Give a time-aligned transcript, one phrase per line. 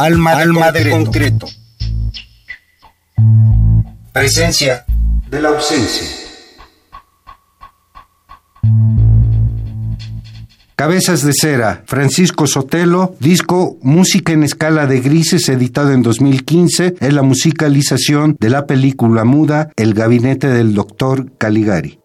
[0.00, 1.48] Alma, Alma de, concreto.
[4.12, 4.84] Presencia
[5.28, 6.06] de la ausencia.
[10.76, 17.12] Cabezas de Cera, Francisco Sotelo, disco Música en escala de grises, editado en 2015, es
[17.12, 21.98] la musicalización de la película muda El gabinete del doctor Caligari.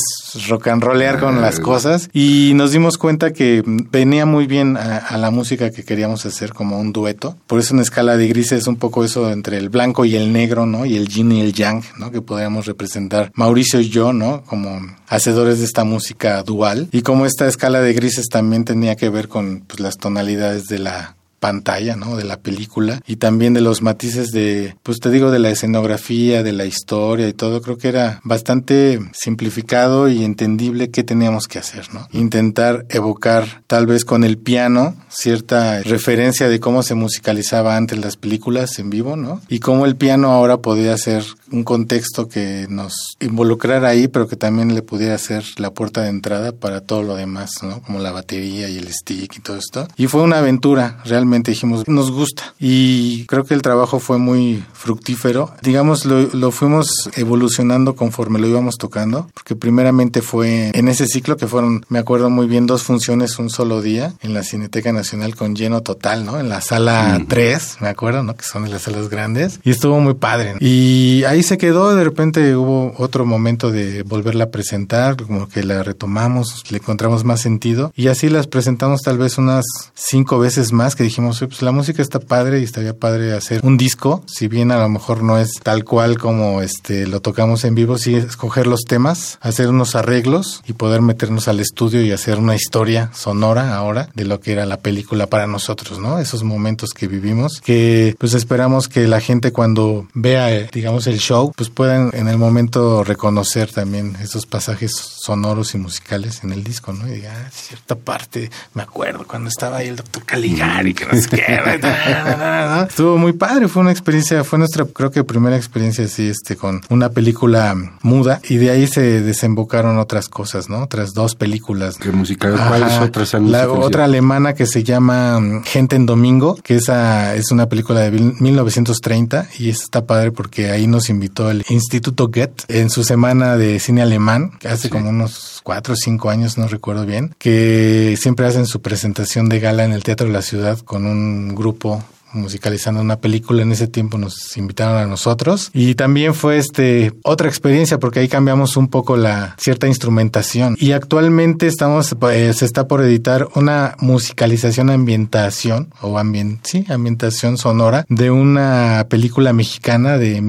[0.48, 5.16] rock and rollear con las cosas y nos dimos cuenta que venía muy bien a,
[5.16, 7.34] la música que queríamos hacer como un dueto.
[7.46, 10.30] Por eso en escala de grises es un poco eso entre el blanco y el
[10.30, 10.84] negro, ¿no?
[10.84, 12.10] Y el yin y el yang, ¿no?
[12.10, 14.42] Que podríamos representar Mauricio y yo, ¿no?
[14.44, 14.78] Como
[15.08, 16.88] hacedores de esta música dual.
[16.92, 20.80] Y como esta escala de grises también tenía que ver con pues, las tonalidades de
[20.80, 22.16] la pantalla, ¿no?
[22.16, 26.42] De la película y también de los matices de, pues te digo, de la escenografía,
[26.42, 27.62] de la historia y todo.
[27.62, 32.06] Creo que era bastante simplificado y entendible qué teníamos que hacer, ¿no?
[32.12, 38.16] Intentar evocar tal vez con el piano cierta referencia de cómo se musicalizaba antes las
[38.16, 39.40] películas en vivo, ¿no?
[39.48, 44.36] Y cómo el piano ahora podía ser un contexto que nos involucrara ahí, pero que
[44.36, 47.82] también le pudiera ser la puerta de entrada para todo lo demás, ¿no?
[47.82, 49.88] Como la batería y el stick y todo esto.
[49.96, 52.54] Y fue una aventura realmente dijimos, nos gusta.
[52.58, 55.52] Y creo que el trabajo fue muy fructífero.
[55.62, 61.36] Digamos, lo, lo fuimos evolucionando conforme lo íbamos tocando, porque primeramente fue en ese ciclo
[61.36, 65.36] que fueron, me acuerdo muy bien, dos funciones un solo día en la Cineteca Nacional
[65.36, 66.40] con lleno total, ¿no?
[66.40, 68.36] En la sala 3, me acuerdo, ¿no?
[68.36, 69.60] Que son de las salas grandes.
[69.64, 70.56] Y estuvo muy padre.
[70.60, 75.48] Y ahí ahí se quedó, de repente hubo otro momento de volverla a presentar, como
[75.48, 79.64] que la retomamos, le encontramos más sentido y así las presentamos tal vez unas
[79.94, 83.78] cinco veces más que dijimos, pues la música está padre y estaría padre hacer un
[83.78, 87.74] disco, si bien a lo mejor no es tal cual como este lo tocamos en
[87.74, 92.38] vivo, sí escoger los temas, hacer unos arreglos y poder meternos al estudio y hacer
[92.38, 96.18] una historia sonora ahora de lo que era la película para nosotros, ¿no?
[96.18, 101.18] Esos momentos que vivimos, que pues esperamos que la gente cuando vea, eh, digamos, el
[101.18, 106.64] show, pues puedan en el momento reconocer también esos pasajes sonoros y musicales en el
[106.64, 107.06] disco, ¿no?
[107.06, 111.12] Y diga, ah, cierta parte, me acuerdo cuando estaba ahí el doctor Caligari, que no
[111.12, 116.28] sé qué, estuvo muy padre, fue una experiencia, fue nuestra, creo que primera experiencia así,
[116.28, 120.82] este, con una película muda y de ahí se desembocaron otras cosas, ¿no?
[120.82, 121.96] Otras dos películas.
[121.96, 122.56] ¿Qué musical?
[122.56, 127.52] ¿Cuáles otras La otra alemana que se llama mm, Gente en Domingo, que esa es
[127.52, 132.90] una película de 1930 y está padre porque ahí nos invitó el Instituto Goethe en
[132.90, 137.06] su semana de cine alemán, que hace como unos cuatro o cinco años, no recuerdo
[137.06, 141.06] bien, que siempre hacen su presentación de gala en el Teatro de la Ciudad con
[141.06, 143.62] un grupo musicalizando una película.
[143.62, 148.28] En ese tiempo nos invitaron a nosotros y también fue este otra experiencia porque ahí
[148.28, 153.96] cambiamos un poco la cierta instrumentación y actualmente estamos eh, se está por editar una
[154.00, 160.40] musicalización ambientación o ambient, sí, ambientación sonora de una película mexicana de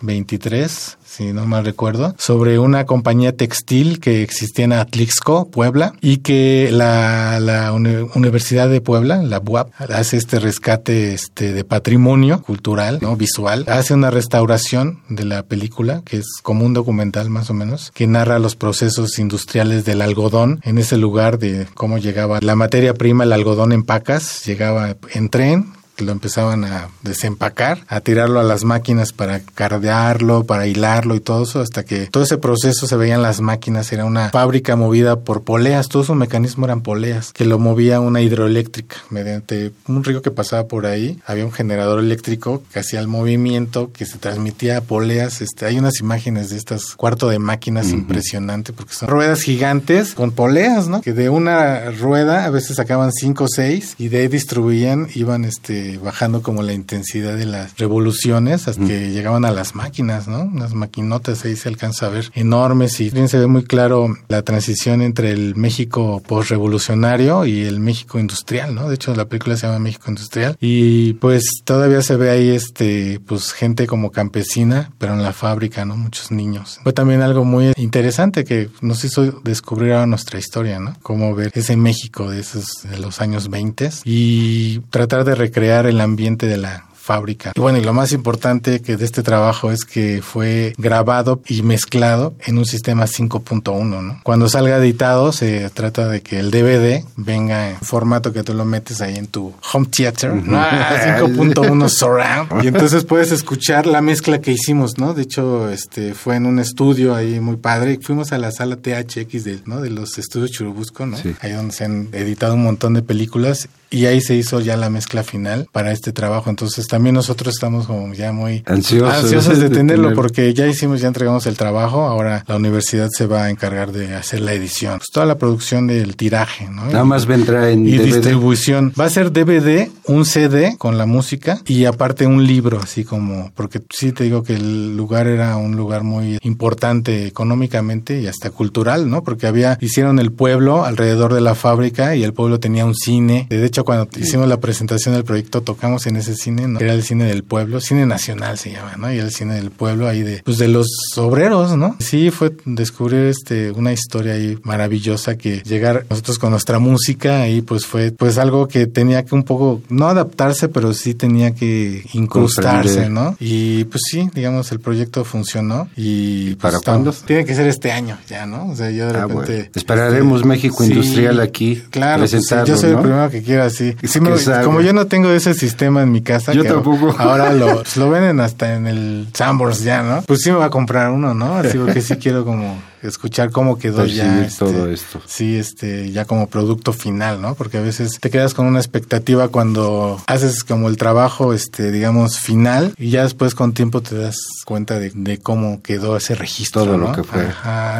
[0.00, 6.18] 1923 si no mal recuerdo, sobre una compañía textil que existía en Atlixco, Puebla, y
[6.18, 12.98] que la, la Universidad de Puebla, la UAP, hace este rescate este, de patrimonio cultural,
[13.00, 13.16] ¿no?
[13.16, 17.92] visual, hace una restauración de la película, que es como un documental más o menos,
[17.94, 22.92] que narra los procesos industriales del algodón en ese lugar de cómo llegaba la materia
[22.92, 28.44] prima, el algodón en pacas, llegaba en tren, lo empezaban a desempacar, a tirarlo a
[28.44, 32.96] las máquinas para cardearlo, para hilarlo y todo eso, hasta que todo ese proceso se
[32.96, 37.32] veía en las máquinas, era una fábrica movida por poleas, todo su mecanismo eran poleas,
[37.32, 38.96] que lo movía una hidroeléctrica.
[39.10, 43.90] Mediante un río que pasaba por ahí, había un generador eléctrico que hacía el movimiento,
[43.92, 48.72] que se transmitía a poleas, este, hay unas imágenes de estas cuarto de máquinas impresionante
[48.72, 51.00] porque son ruedas gigantes con poleas, ¿no?
[51.00, 55.44] Que de una rueda a veces sacaban cinco o seis y de ahí distribuían, iban
[55.44, 60.50] este bajando como la intensidad de las revoluciones hasta que llegaban a las máquinas, ¿no?
[60.54, 64.42] Las maquinotas ahí se alcanza a ver enormes y bien se ve muy claro la
[64.42, 68.88] transición entre el México postrevolucionario y el México industrial, ¿no?
[68.88, 73.20] De hecho la película se llama México industrial y pues todavía se ve ahí este
[73.26, 75.96] pues gente como campesina, pero en la fábrica, ¿no?
[75.96, 76.80] Muchos niños.
[76.82, 80.96] Fue también algo muy interesante que nos hizo descubrir ahora nuestra historia, ¿no?
[81.02, 86.00] Cómo ver ese México de esos de los años 20 y tratar de recrear el
[86.00, 87.52] ambiente de la fábrica.
[87.54, 91.62] Y bueno, y lo más importante que de este trabajo es que fue grabado y
[91.62, 94.20] mezclado en un sistema 5.1, ¿no?
[94.24, 98.64] Cuando salga editado se trata de que el DVD venga en formato que tú lo
[98.64, 104.50] metes ahí en tu home theater, 5.1 surround y entonces puedes escuchar la mezcla que
[104.50, 105.14] hicimos, ¿no?
[105.14, 108.00] De hecho, este fue en un estudio ahí muy padre.
[108.02, 109.80] Fuimos a la sala THX de, ¿no?
[109.80, 111.16] de los estudios Churubusco, ¿no?
[111.40, 114.90] Ahí donde se han editado un montón de películas y ahí se hizo ya la
[114.90, 116.50] mezcla final para este trabajo.
[116.50, 121.46] Entonces también nosotros estamos como ya muy ansiosos, de, tenerlo porque ya hicimos, ya entregamos
[121.46, 124.98] el trabajo, ahora la universidad se va a encargar de hacer la edición.
[124.98, 126.86] Pues toda la producción del tiraje, ¿no?
[126.86, 128.92] Nada más vendrá en y distribución.
[128.98, 133.52] Va a ser DVD, un CD con la música y aparte un libro, así como,
[133.54, 138.50] porque sí te digo que el lugar era un lugar muy importante económicamente y hasta
[138.50, 139.22] cultural, ¿no?
[139.22, 143.46] Porque había, hicieron el pueblo alrededor de la fábrica y el pueblo tenía un cine.
[143.48, 146.80] De hecho, cuando hicimos la presentación del proyecto, tocamos en ese cine, ¿no?
[146.80, 149.12] Era el cine del pueblo, cine nacional se llama, ¿no?
[149.12, 151.96] Y el cine del pueblo ahí de, pues de los obreros, ¿no?
[151.98, 157.62] Sí, fue descubrir este, una historia ahí maravillosa que llegar nosotros con nuestra música ahí,
[157.62, 162.04] pues fue, pues algo que tenía que un poco, no adaptarse, pero sí tenía que
[162.12, 163.36] incrustarse, ¿no?
[163.40, 166.54] Y pues sí, digamos, el proyecto funcionó y...
[166.56, 167.12] Pues, ¿Para cuándo?
[167.12, 168.70] Tiene que ser este año ya, ¿no?
[168.70, 169.70] O sea, ya de ah, repente...
[169.74, 171.82] Esperaremos este, México Industrial aquí.
[171.90, 172.32] Claro, pues,
[172.66, 174.50] yo soy el primero que quiero así.
[174.64, 177.14] como yo no tengo ese sistema en mi casa, yo tampoco.
[177.18, 180.22] Ahora lo, lo venden hasta en el Sambors ya, ¿no?
[180.22, 181.56] Pues sí me va a comprar uno, ¿no?
[181.56, 182.76] Así que sí quiero como
[183.08, 185.20] escuchar cómo quedó ya este, todo esto.
[185.26, 187.54] Sí, este, ya como producto final, ¿no?
[187.54, 192.38] Porque a veces te quedas con una expectativa cuando haces como el trabajo, este, digamos,
[192.38, 196.84] final y ya después con tiempo te das cuenta de, cómo quedó ese registro.
[196.84, 197.46] Todo lo que fue.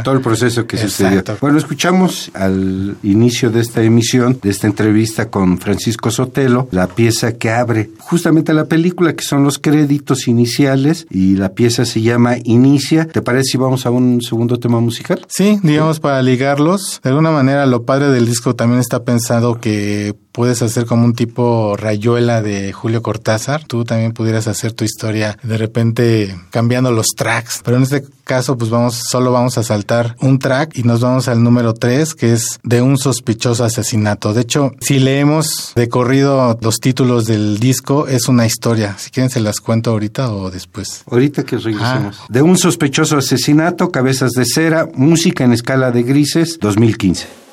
[0.02, 1.22] Todo el proceso que sucedió.
[1.40, 7.32] Bueno, escuchamos al inicio de esta emisión, de esta entrevista con Francisco Sotelo, la pieza
[7.32, 12.36] que abre justamente la película, que son los créditos iniciales y la pieza se llama
[12.44, 13.06] Inicia.
[13.06, 14.95] ¿Te parece si vamos a un segundo tema musical?
[15.28, 17.00] Sí, digamos para ligarlos.
[17.02, 21.14] De alguna manera lo padre del disco también está pensado que puedes hacer como un
[21.14, 23.64] tipo rayuela de Julio Cortázar.
[23.64, 27.62] Tú también pudieras hacer tu historia de repente cambiando los tracks.
[27.64, 31.28] Pero en este caso, pues vamos, solo vamos a saltar un track y nos vamos
[31.28, 34.34] al número 3, que es de un sospechoso asesinato.
[34.34, 38.94] De hecho, si leemos de corrido los títulos del disco, es una historia.
[38.98, 41.02] Si quieren, se las cuento ahorita o después.
[41.10, 42.18] Ahorita que regresemos.
[42.20, 42.26] Ah.
[42.28, 47.45] De un sospechoso asesinato, cabezas de cera, música en escala de grises, 2015.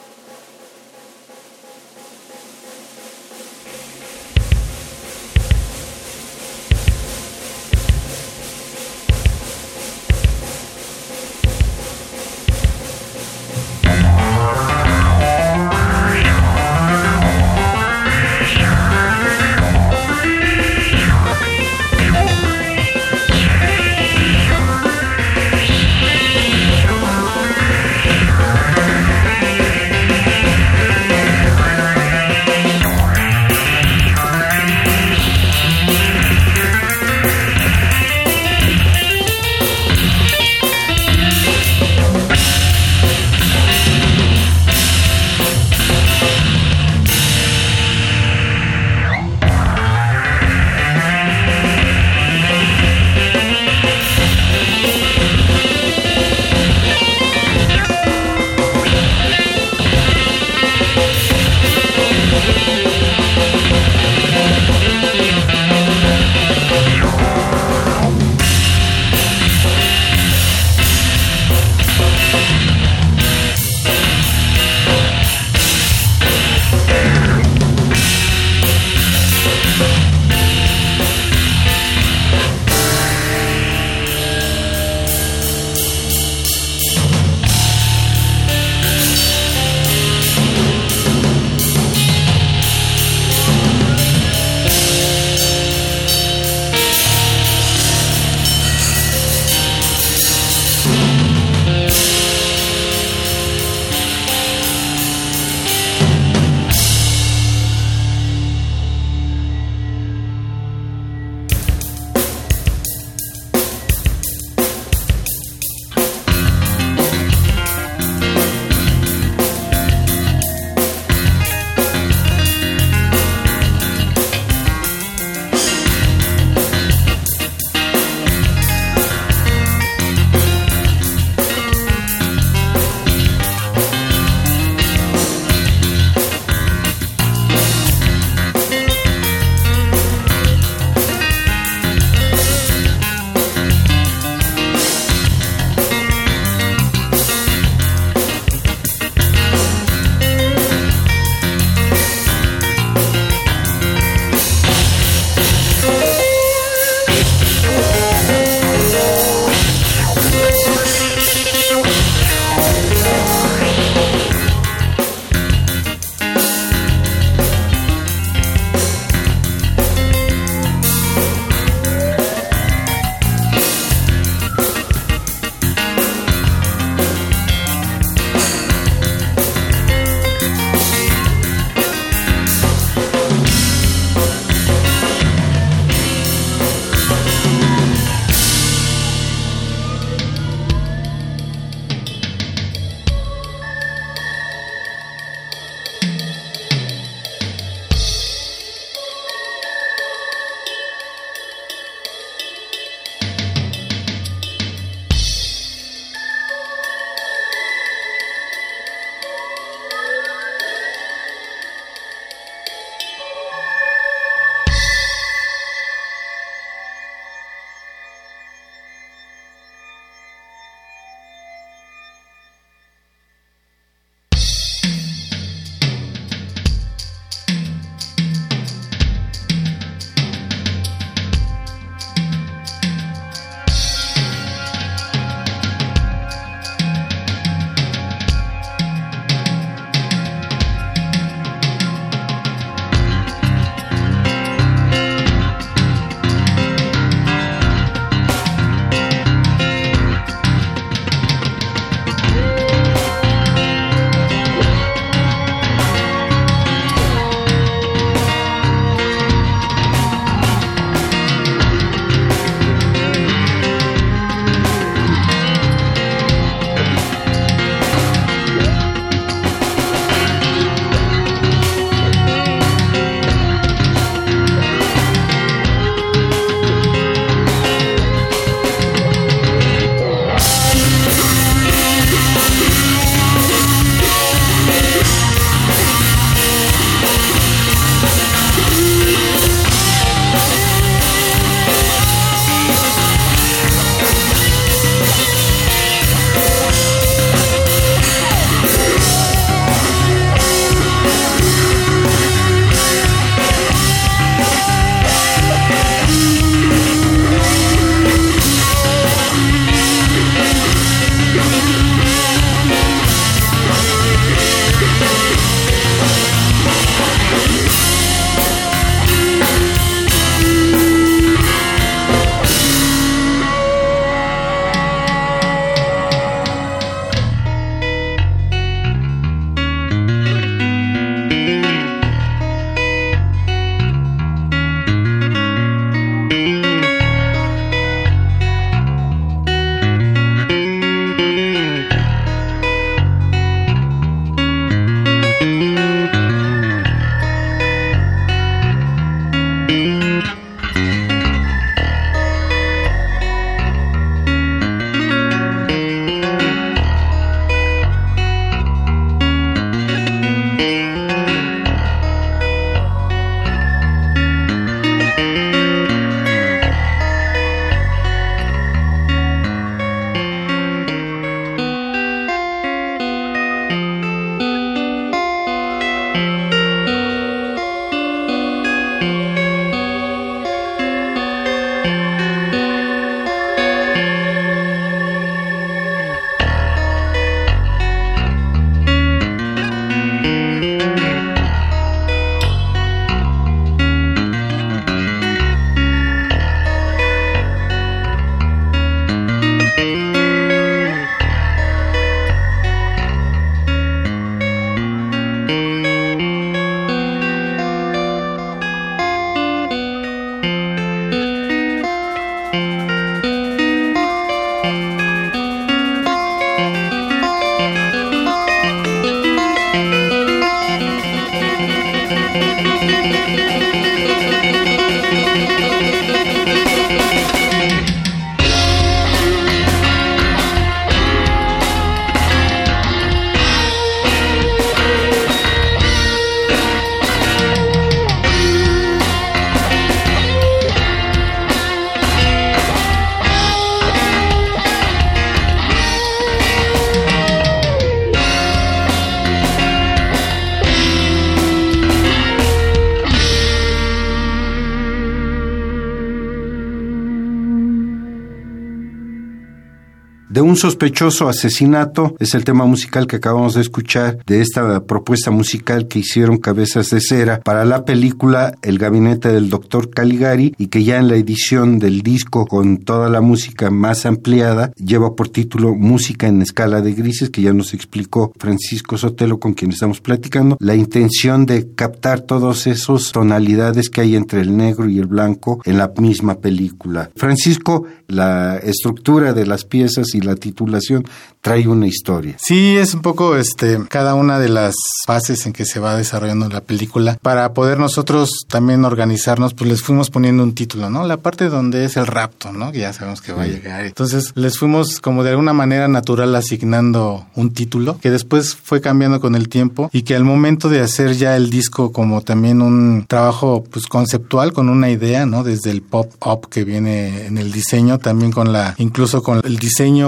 [460.29, 465.31] De un sospechoso asesinato es el tema musical que acabamos de escuchar de esta propuesta
[465.31, 470.67] musical que hicieron Cabezas de Cera para la película El gabinete del doctor Caligari y
[470.67, 475.29] que ya en la edición del disco con toda la música más ampliada lleva por
[475.29, 480.01] título Música en escala de grises que ya nos explicó Francisco Sotelo con quien estamos
[480.01, 485.07] platicando la intención de captar todos esos tonalidades que hay entre el negro y el
[485.07, 487.09] blanco en la misma película.
[487.15, 491.05] Francisco, la estructura de las piezas y la titulación
[491.43, 492.35] trae una historia.
[492.39, 496.47] Sí, es un poco este cada una de las fases en que se va desarrollando
[496.47, 497.17] la película.
[497.21, 501.05] Para poder nosotros también organizarnos, pues les fuimos poniendo un título, ¿no?
[501.05, 502.71] La parte donde es el rapto, ¿no?
[502.71, 503.85] Que ya sabemos que va a llegar.
[503.85, 509.19] Entonces les fuimos como de alguna manera natural asignando un título que después fue cambiando
[509.19, 513.05] con el tiempo y que al momento de hacer ya el disco como también un
[513.07, 515.43] trabajo pues conceptual con una idea, ¿no?
[515.43, 519.57] Desde el pop up que viene en el diseño, también con la incluso con el
[519.57, 520.02] diseño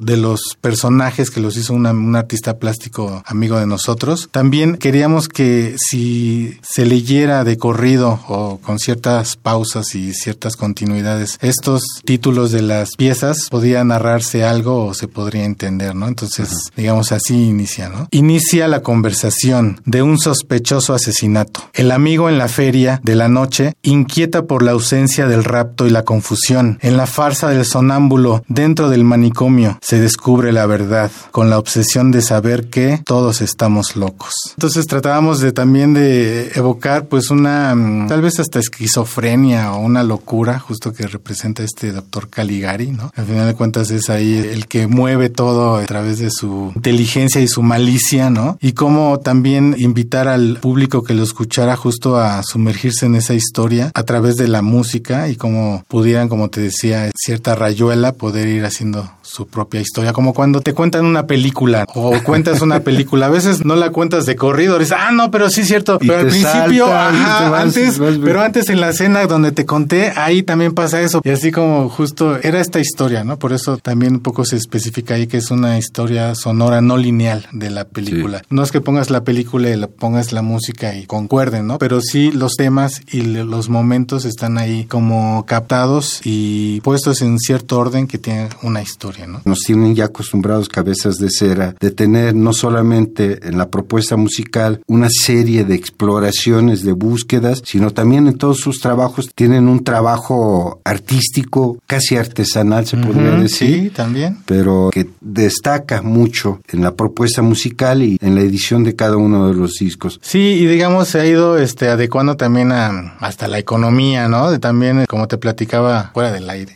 [0.00, 4.28] de los personajes que los hizo un artista plástico amigo de nosotros.
[4.32, 11.38] También queríamos que si se leyera de corrido o con ciertas pausas y ciertas continuidades
[11.40, 16.08] estos títulos de las piezas, podía narrarse algo o se podría entender, ¿no?
[16.08, 18.08] Entonces, digamos así inicia, ¿no?
[18.10, 21.70] Inicia la conversación de un sospechoso asesinato.
[21.72, 25.90] El amigo en la feria de la noche inquieta por la ausencia del rapto y
[25.90, 26.78] la confusión.
[26.82, 29.35] En la farsa del sonámbulo dentro del manicomio
[29.80, 34.32] se descubre la verdad con la obsesión de saber que todos estamos locos.
[34.56, 40.02] Entonces tratábamos de también de evocar pues una mm, tal vez hasta esquizofrenia o una
[40.02, 43.12] locura justo que representa este doctor Caligari, ¿no?
[43.14, 47.40] Al final de cuentas es ahí el que mueve todo a través de su inteligencia
[47.40, 48.58] y su malicia, ¿no?
[48.60, 53.90] Y cómo también invitar al público que lo escuchara justo a sumergirse en esa historia
[53.94, 58.64] a través de la música y cómo pudieran, como te decía, cierta rayuela poder ir
[58.64, 63.30] haciendo su propia historia, como cuando te cuentan una película o cuentas una película, a
[63.30, 66.26] veces no la cuentas de corrido, dices, ah, no, pero sí es cierto, pero al
[66.28, 71.30] principio, antes, pero antes en la escena donde te conté, ahí también pasa eso, y
[71.30, 73.38] así como justo era esta historia, ¿no?
[73.38, 77.46] Por eso también un poco se especifica ahí que es una historia sonora no lineal
[77.52, 78.42] de la película.
[78.50, 81.78] No es que pongas la película y le pongas la música y concuerden, ¿no?
[81.78, 87.78] Pero sí los temas y los momentos están ahí como captados y puestos en cierto
[87.78, 89.15] orden que tienen una historia.
[89.44, 94.80] Nos tienen ya acostumbrados cabezas de cera de tener no solamente en la propuesta musical
[94.86, 100.80] una serie de exploraciones, de búsquedas, sino también en todos sus trabajos tienen un trabajo
[100.84, 103.84] artístico, casi artesanal se podría decir.
[103.84, 104.38] Sí, también.
[104.46, 109.48] Pero que destaca mucho en la propuesta musical y en la edición de cada uno
[109.48, 110.20] de los discos.
[110.22, 114.50] Sí, y digamos se ha ido este adecuando también a hasta la economía, ¿no?
[114.50, 116.74] De también como te platicaba fuera del aire.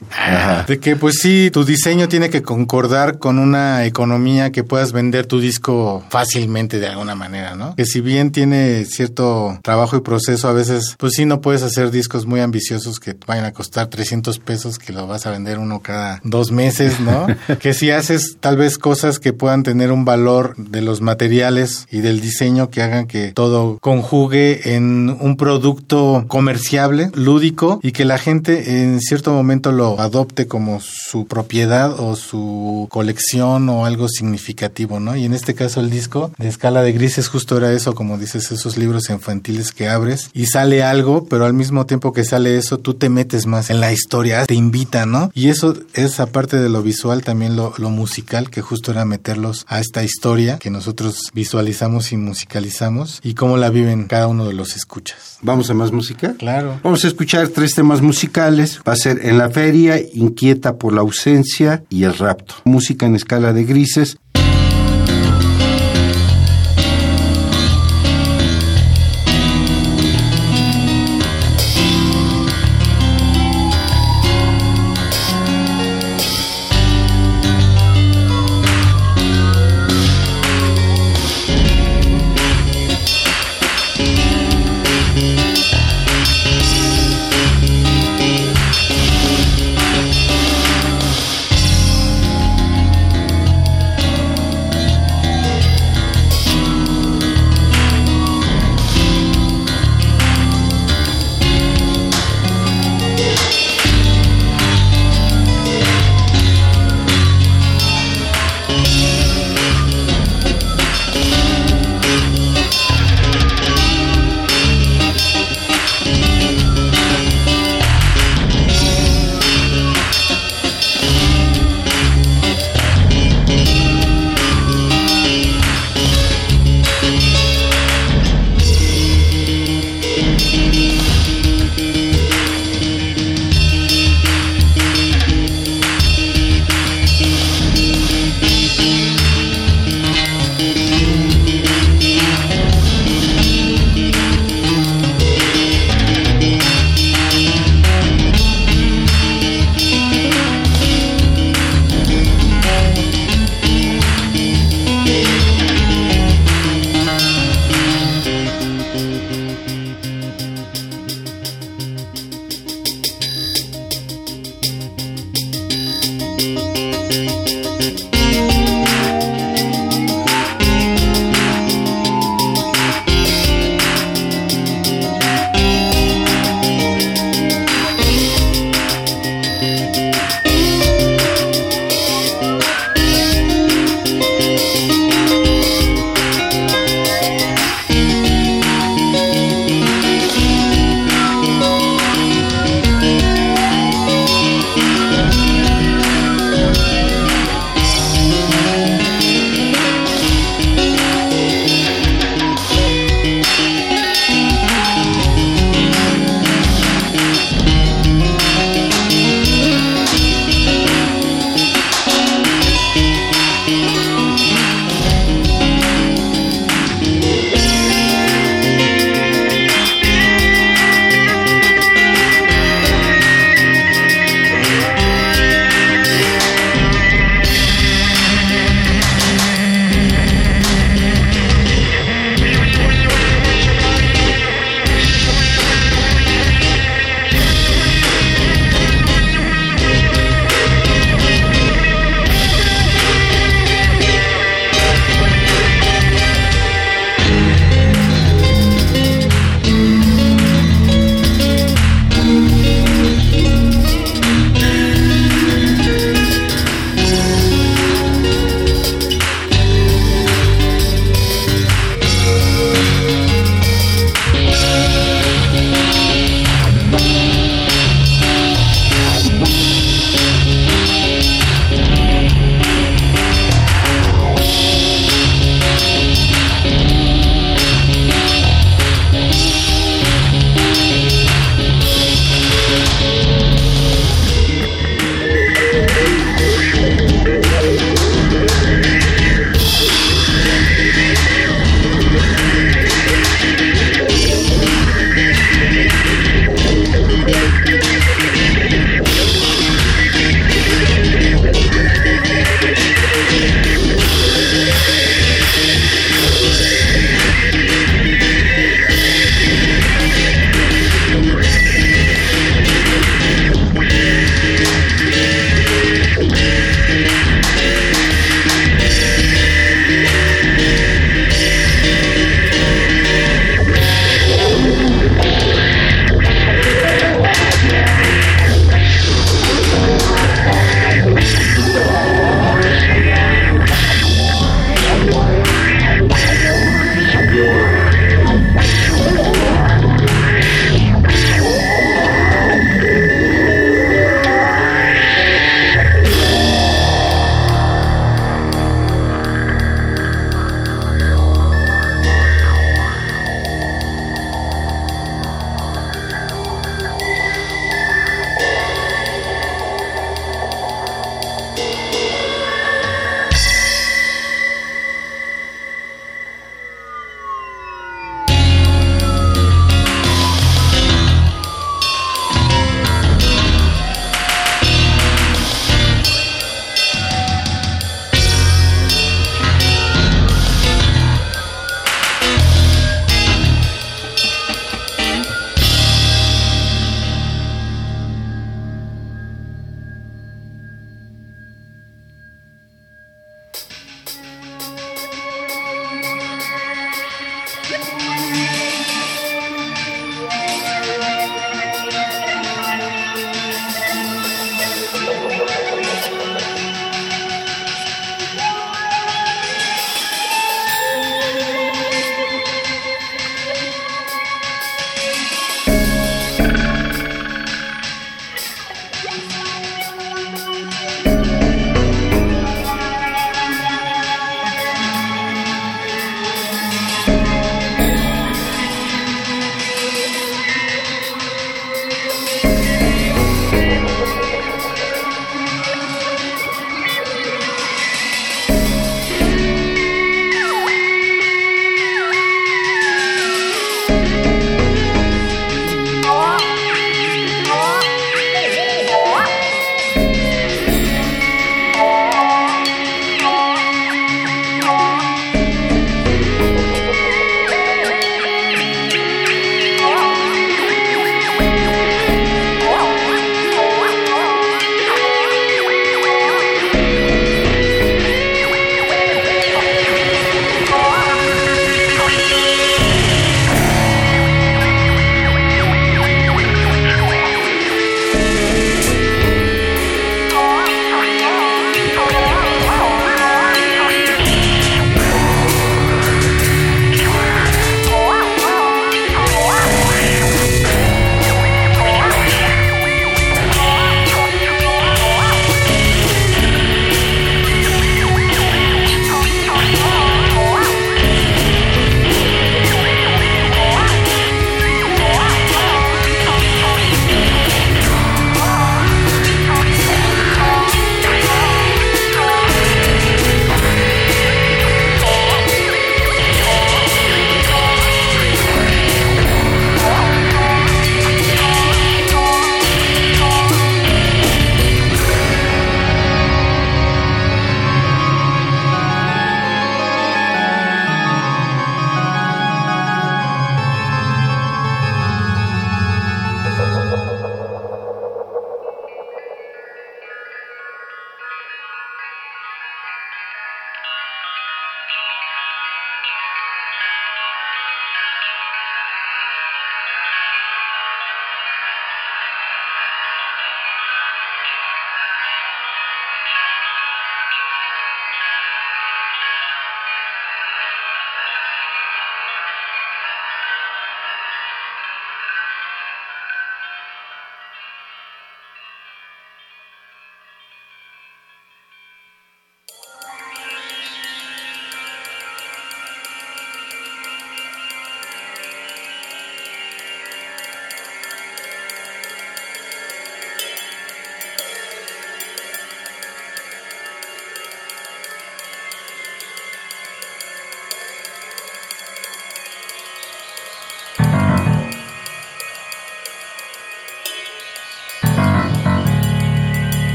[0.66, 4.92] De que pues sí, tu diseño tiene tiene que concordar con una economía que puedas
[4.92, 7.74] vender tu disco fácilmente de alguna manera, ¿no?
[7.74, 11.90] Que si bien tiene cierto trabajo y proceso, a veces, pues sí, no puedes hacer
[11.90, 15.80] discos muy ambiciosos que vayan a costar 300 pesos, que lo vas a vender uno
[15.80, 17.26] cada dos meses, ¿no?
[17.58, 22.00] que si haces tal vez cosas que puedan tener un valor de los materiales y
[22.00, 28.18] del diseño que hagan que todo conjugue en un producto comerciable, lúdico, y que la
[28.18, 35.00] gente en cierto momento lo adopte como su propiedad o su colección o algo significativo,
[35.00, 35.16] ¿no?
[35.16, 38.52] Y en este caso el disco de escala de grises justo era eso, como dices,
[38.52, 42.78] esos libros infantiles que abres y sale algo, pero al mismo tiempo que sale eso,
[42.78, 45.30] tú te metes más en la historia, te invita, ¿no?
[45.34, 49.64] Y eso es aparte de lo visual, también lo, lo musical, que justo era meterlos
[49.68, 54.54] a esta historia que nosotros visualizamos y musicalizamos y cómo la viven cada uno de
[54.54, 55.38] los escuchas.
[55.42, 56.34] ¿Vamos a más música?
[56.38, 56.80] Claro.
[56.82, 58.80] Vamos a escuchar tres temas musicales.
[58.86, 62.54] Va a ser En la feria, Inquieta por la ausencia y Rapto.
[62.64, 64.18] Música en escala de grises.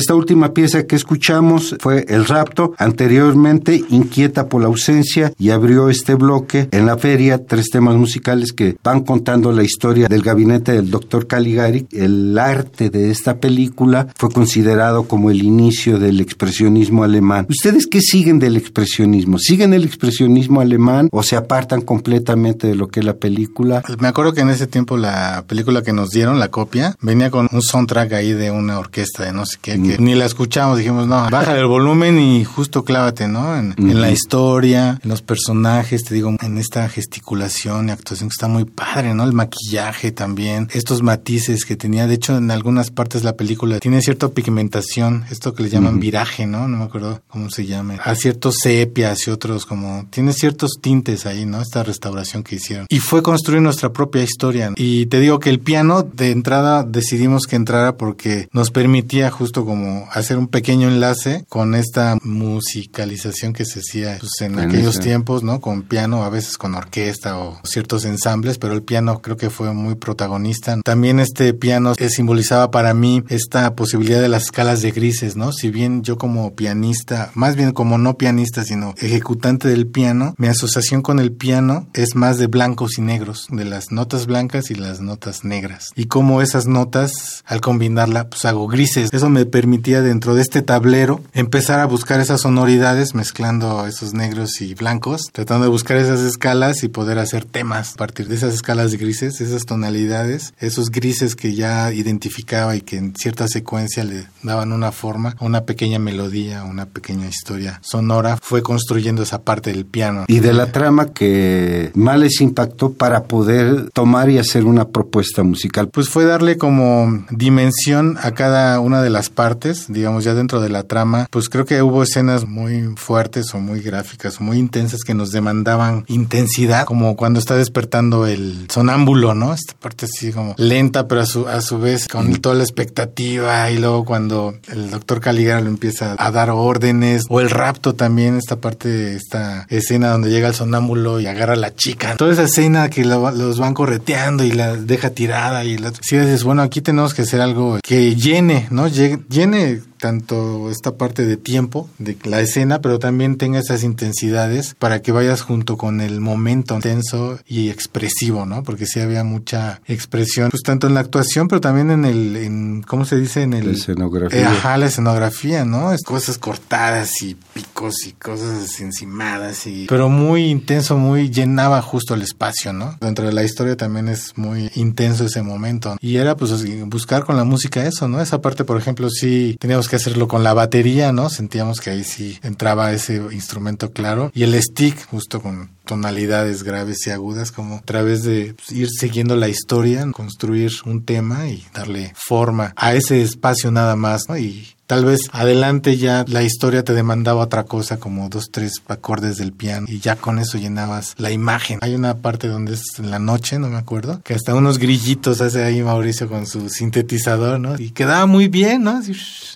[0.00, 5.90] Esta última pieza que escuchamos fue El Rapto, anteriormente Inquieta por la ausencia y abrió
[5.90, 10.72] este bloque en la feria tres temas musicales que van contando la historia del gabinete
[10.72, 11.86] del doctor Caligari.
[11.92, 17.44] El arte de esta película fue considerado como el inicio del expresionismo alemán.
[17.50, 19.38] ¿Ustedes qué siguen del expresionismo?
[19.38, 23.82] ¿Siguen el expresionismo alemán o se apartan completamente de lo que es la película?
[23.98, 27.50] Me acuerdo que en ese tiempo la película que nos dieron, la copia, venía con
[27.52, 31.28] un soundtrack ahí de una orquesta de no sé qué ni la escuchamos, dijimos, no,
[31.30, 33.56] baja el volumen y justo clávate, ¿no?
[33.56, 38.48] En, la historia, en los personajes, te digo, en esta gesticulación y actuación que está
[38.48, 39.24] muy padre, ¿no?
[39.24, 44.00] El maquillaje también, estos matices que tenía, de hecho, en algunas partes la película tiene
[44.02, 46.68] cierta pigmentación, esto que le llaman viraje, ¿no?
[46.68, 47.94] No me acuerdo cómo se llama.
[48.04, 51.60] A ciertos sepias y otros como, tiene ciertos tintes ahí, ¿no?
[51.60, 52.86] Esta restauración que hicieron.
[52.88, 54.72] Y fue construir nuestra propia historia.
[54.76, 59.64] Y te digo que el piano, de entrada, decidimos que entrara porque nos permitía justo
[59.64, 59.79] como
[60.12, 65.60] hacer un pequeño enlace con esta musicalización que se hacía pues, en, aquellos tiempos, ¿no?
[65.60, 69.72] Con piano, a veces con orquesta o ciertos ensambles, pero el piano creo que fue
[69.72, 70.78] muy protagonista.
[70.84, 75.52] También este piano simbolizaba para mí esta posibilidad de las escalas de grises, ¿no?
[75.52, 80.48] Si bien yo como pianista, más bien como no pianista, sino ejecutante del piano, mi
[80.48, 84.74] asociación con el piano es más de blancos y negros, de las notas blancas y
[84.74, 85.90] las notas negras.
[85.94, 89.10] Y como esas notas, al combinarla, pues hago grises.
[89.12, 94.60] Eso me permite dentro de este tablero empezar a buscar esas sonoridades mezclando esos negros
[94.60, 98.54] y blancos, tratando de buscar esas escalas y poder hacer temas a partir de esas
[98.54, 104.26] escalas grises, esas tonalidades, esos grises que ya identificaba y que en cierta secuencia le
[104.42, 109.84] daban una forma, una pequeña melodía, una pequeña historia sonora, fue construyendo esa parte del
[109.84, 110.24] piano.
[110.26, 115.42] Y de la trama que más les impactó para poder tomar y hacer una propuesta
[115.42, 115.88] musical.
[115.88, 119.49] Pues fue darle como dimensión a cada una de las partes
[119.88, 123.80] digamos ya dentro de la trama, pues creo que hubo escenas muy fuertes o muy
[123.80, 129.54] gráficas muy intensas que nos demandaban intensidad, como cuando está despertando el sonámbulo, ¿no?
[129.54, 133.70] Esta parte así como lenta, pero a su, a su vez con toda la expectativa
[133.70, 138.36] y luego cuando el doctor Caligara lo empieza a dar órdenes o el rapto también,
[138.36, 142.16] esta parte, esta escena donde llega el sonámbulo y agarra a la chica.
[142.16, 146.44] Toda esa escena que los van correteando y la deja tirada y la, si dices,
[146.44, 148.88] bueno, aquí tenemos que hacer algo que llene, ¿no?
[148.88, 154.74] Llene llene tanto esta parte de tiempo de la escena, pero también tenga esas intensidades
[154.78, 158.62] para que vayas junto con el momento tenso y expresivo, ¿no?
[158.62, 162.82] Porque sí había mucha expresión, pues tanto en la actuación, pero también en el, en,
[162.82, 163.42] ¿cómo se dice?
[163.42, 163.66] En el...
[163.66, 164.40] La escenografía.
[164.40, 165.92] Eh, ajá, la escenografía, ¿no?
[165.92, 169.86] Es cosas cortadas y picos y cosas encimadas y...
[169.86, 172.96] Pero muy intenso, muy llenaba justo el espacio, ¿no?
[173.00, 175.96] Dentro de la historia también es muy intenso ese momento.
[176.00, 176.50] Y era pues
[176.86, 178.20] buscar con la música eso, ¿no?
[178.20, 181.28] Esa parte, por ejemplo, sí teníamos que hacerlo con la batería, ¿no?
[181.28, 184.30] Sentíamos que ahí sí entraba ese instrumento claro.
[184.34, 188.88] Y el stick, justo con tonalidades graves y agudas, como a través de pues, ir
[188.88, 194.38] siguiendo la historia, construir un tema y darle forma a ese espacio nada más, ¿no?
[194.38, 199.36] Y Tal vez adelante ya la historia te demandaba otra cosa, como dos, tres acordes
[199.36, 201.78] del piano, y ya con eso llenabas la imagen.
[201.80, 205.42] Hay una parte donde es en la noche, no me acuerdo, que hasta unos grillitos
[205.42, 207.78] hace ahí Mauricio con su sintetizador, ¿no?
[207.78, 209.00] Y quedaba muy bien, ¿no?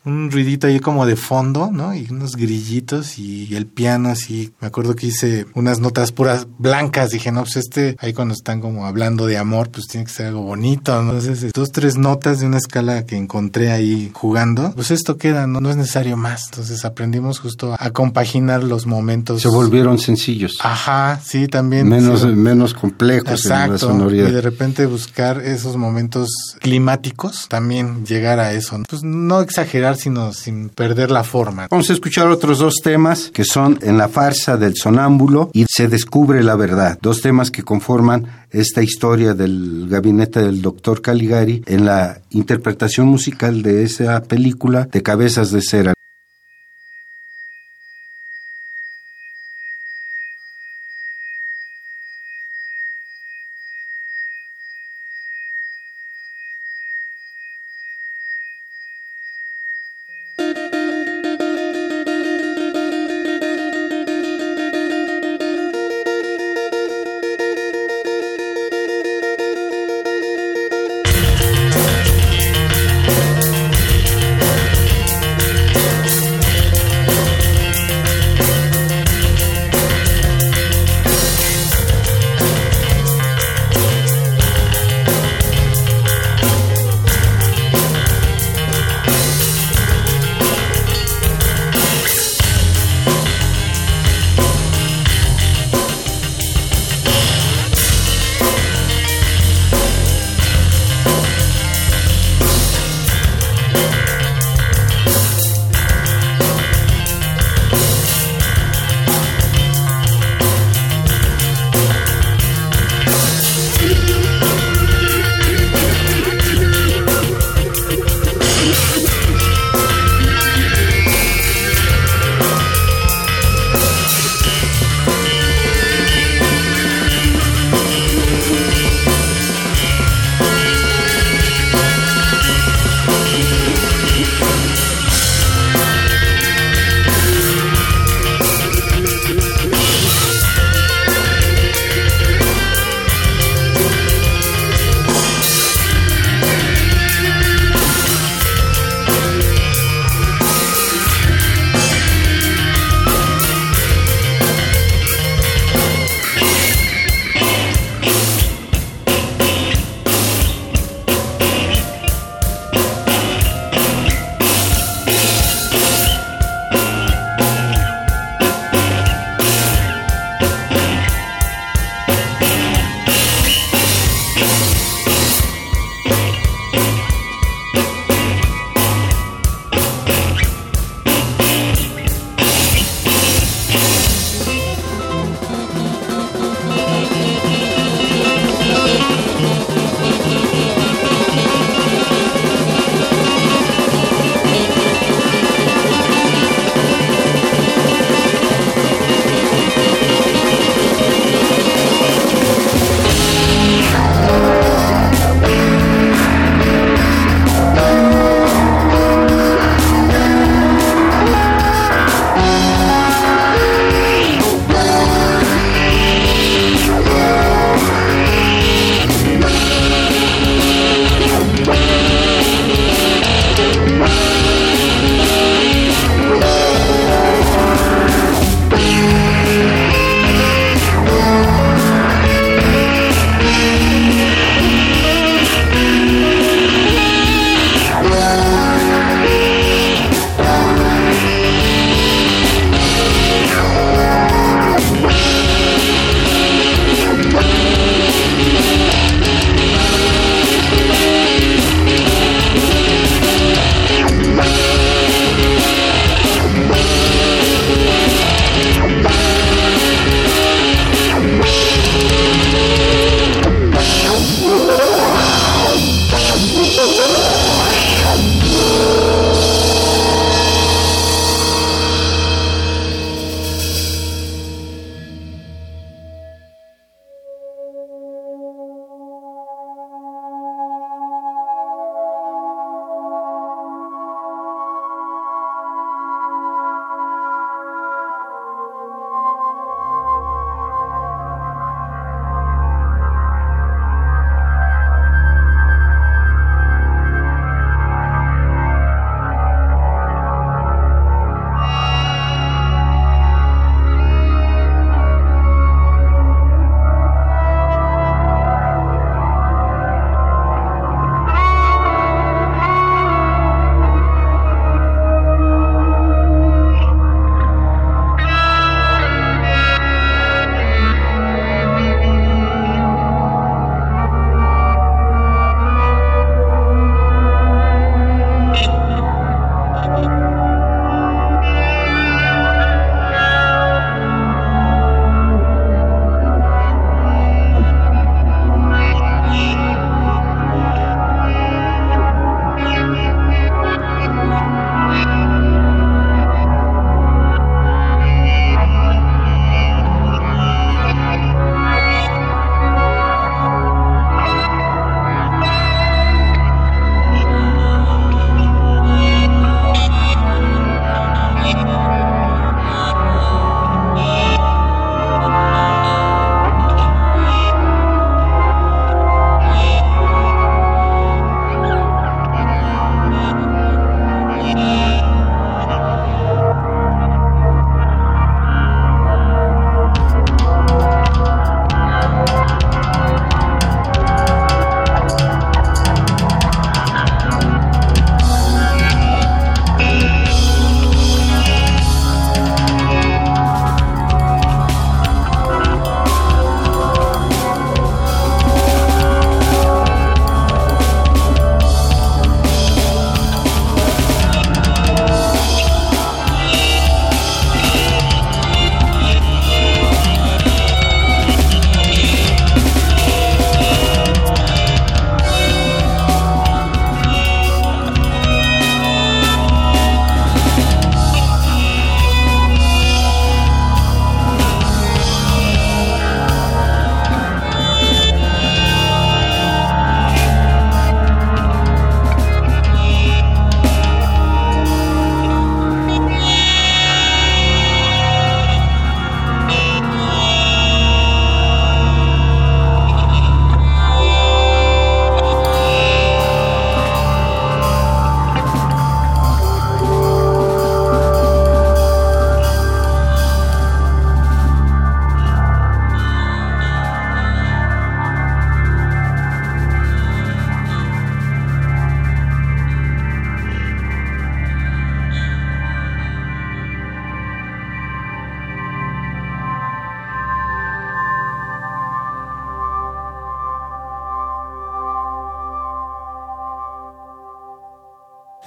[0.04, 1.94] un ruidito ahí como de fondo, ¿no?
[1.94, 4.52] Y unos grillitos y el piano así.
[4.60, 7.10] Me acuerdo que hice unas notas puras blancas.
[7.10, 10.26] Dije, no, pues este, ahí cuando están como hablando de amor, pues tiene que ser
[10.26, 10.98] algo bonito.
[11.00, 15.62] Entonces, dos, tres notas de una escala que encontré ahí jugando, pues esto queda, no,
[15.62, 16.50] no es necesario más.
[16.50, 19.40] Entonces aprendimos justo a compaginar los momentos.
[19.40, 20.58] Se volvieron sencillos.
[20.60, 21.88] Ajá, sí, también.
[21.88, 24.28] Menos, menos complejos en la sonoridad.
[24.28, 26.28] Y de repente buscar esos momentos
[26.60, 28.82] climáticos, también llegar a eso.
[28.86, 31.68] Pues no exagerar, sino sin perder la forma.
[31.70, 35.88] Vamos a escuchar otros dos temas que son En la farsa del sonámbulo y Se
[35.88, 36.98] descubre la verdad.
[37.00, 43.62] Dos temas que conforman esta historia del gabinete del doctor Caligari en la interpretación musical
[43.62, 45.93] de esa película de Cabezas de Cera.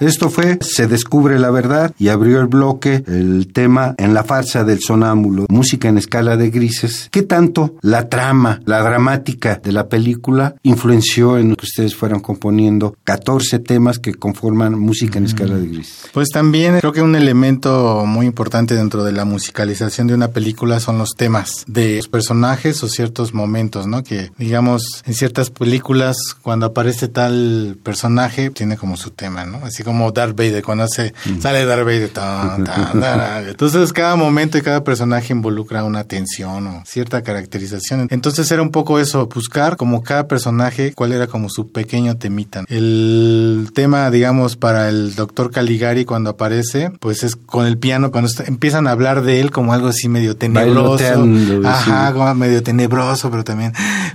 [0.00, 4.62] Esto fue Se descubre la verdad y abrió el bloque el tema En la farsa
[4.62, 7.08] del sonámbulo, música en escala de grises.
[7.10, 12.96] ¿Qué tanto la trama, la dramática de la película influenció en que ustedes fueran componiendo
[13.04, 16.08] 14 temas que conforman música en escala de grises?
[16.12, 20.78] Pues también creo que un elemento muy importante dentro de la musicalización de una película
[20.78, 24.04] son los temas de los personajes o ciertos momentos, ¿no?
[24.04, 29.58] Que digamos en ciertas películas cuando aparece tal personaje tiene como su tema, ¿no?
[29.64, 32.10] Así como Darth Vader, cuando hace, sale Darth Vader,
[33.48, 38.06] entonces cada momento y cada personaje involucra una tensión o cierta caracterización.
[38.10, 42.64] Entonces era un poco eso, buscar como cada personaje cuál era como su pequeño temita.
[42.68, 48.30] El tema, digamos, para el doctor Caligari cuando aparece, pues es con el piano, cuando
[48.46, 51.26] empiezan a hablar de él como algo así medio tenebroso.
[51.64, 53.72] Ajá, como medio tenebroso, pero también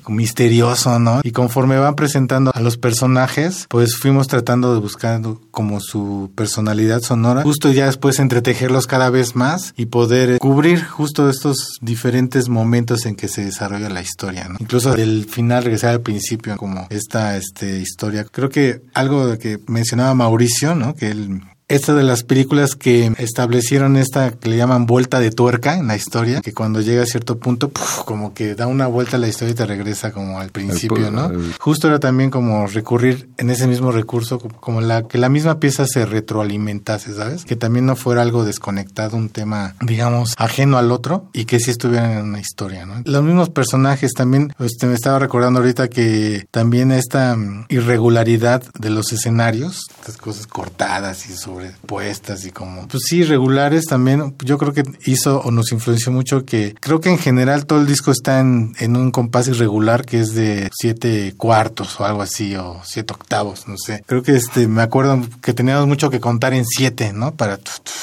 [0.08, 1.22] misterioso, ¿no?
[1.24, 5.22] Y conforme van presentando a los personajes, pues fuimos tratando de buscar
[5.52, 11.30] como su personalidad sonora, justo ya después entretejerlos cada vez más y poder cubrir justo
[11.30, 14.58] estos diferentes momentos en que se desarrolla la historia, ¿no?
[14.60, 18.26] Incluso del final regresar al principio como esta este, historia.
[18.26, 20.96] Creo que algo que mencionaba Mauricio, ¿no?
[20.96, 25.78] Que él esta de las películas que establecieron esta que le llaman vuelta de tuerca
[25.78, 27.72] en la historia, que cuando llega a cierto punto,
[28.06, 31.32] como que da una vuelta a la historia y te regresa como al principio, ¿no?
[31.60, 35.86] Justo era también como recurrir en ese mismo recurso, como la que la misma pieza
[35.86, 37.46] se retroalimentase, ¿sabes?
[37.46, 41.72] Que también no fuera algo desconectado, un tema, digamos, ajeno al otro y que sí
[41.72, 43.02] estuvieran en una historia, ¿no?
[43.06, 48.90] Los mismos personajes también, este, me estaba recordando ahorita que también esta mm, irregularidad de
[48.90, 54.58] los escenarios, estas cosas cortadas y sobre puestas y como, pues sí, regulares también, yo
[54.58, 58.12] creo que hizo o nos influenció mucho que creo que en general todo el disco
[58.12, 62.82] está en, en un compás irregular que es de siete cuartos o algo así, o
[62.84, 64.04] siete octavos, no sé.
[64.08, 67.36] Creo que este, me acuerdo que teníamos mucho que contar en siete, ¿no?
[67.36, 67.60] Para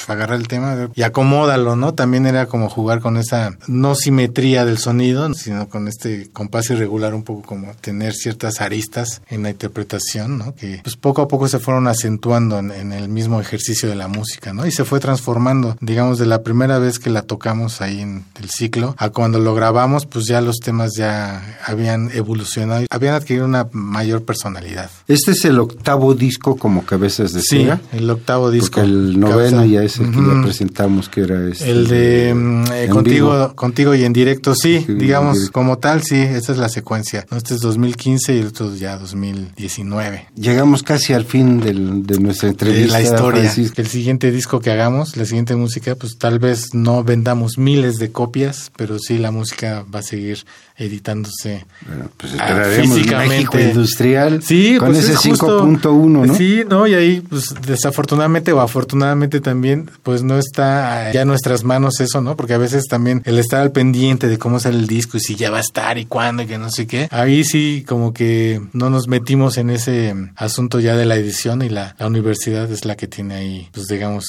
[0.07, 1.95] agarrar el tema y acomódalo, ¿no?
[1.95, 7.15] También era como jugar con esa no simetría del sonido, sino con este compás irregular
[7.15, 10.55] un poco como tener ciertas aristas en la interpretación, ¿no?
[10.55, 14.09] Que pues poco a poco se fueron acentuando en, en el mismo ejercicio de la
[14.09, 14.67] música, ¿no?
[14.67, 18.51] Y se fue transformando, digamos, de la primera vez que la tocamos ahí en el
[18.51, 23.69] ciclo a cuando lo grabamos, pues ya los temas ya habían evolucionado, habían adquirido una
[23.73, 24.91] mayor personalidad.
[25.09, 28.81] Este es el octavo disco como Cabezas de sí, el octavo disco.
[28.81, 31.71] Porque el noveno ya es el que ya presentamos, que era este.
[31.71, 36.53] El de mm, eh, contigo, contigo y en directo, sí, digamos, como tal, sí, esa
[36.53, 37.27] es la secuencia.
[37.31, 40.29] Este es 2015 y el otro ya 2019.
[40.37, 42.99] Llegamos casi al fin del, de nuestra entrevista.
[42.99, 47.59] la historia el siguiente disco que hagamos, la siguiente música, pues tal vez no vendamos
[47.59, 50.45] miles de copias, pero sí la música va a seguir
[50.81, 53.29] editándose bueno, pues físicamente.
[53.29, 56.35] México industrial sí, con pues ese 5.1, ¿no?
[56.35, 61.65] Sí, no, y ahí pues desafortunadamente o afortunadamente también pues no está ya en nuestras
[61.65, 62.35] manos eso, ¿no?
[62.35, 65.35] Porque a veces también el estar al pendiente de cómo sale el disco y si
[65.35, 67.09] ya va a estar y cuándo y que no sé qué.
[67.11, 71.69] Ahí sí como que no nos metimos en ese asunto ya de la edición y
[71.69, 74.25] la, la universidad es la que tiene ahí pues digamos